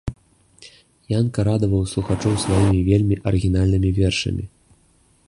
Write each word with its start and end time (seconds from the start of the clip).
Янка 1.17 1.41
радаваў 1.49 1.83
слухачоў 1.93 2.33
сваімі 2.45 2.81
вельмі 2.89 3.15
арыгінальнымі 3.33 3.89
вершамі. 3.99 4.43